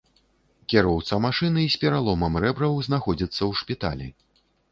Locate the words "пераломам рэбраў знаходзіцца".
1.83-3.39